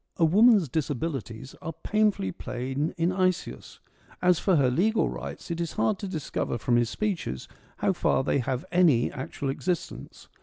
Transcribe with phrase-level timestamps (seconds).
[0.17, 3.79] A woman's disabilities are painfully plain in Isaeus:
[4.19, 8.23] as for her legal rights, it is hard to discover from his speeches how far
[8.23, 10.27] they have any actual existence.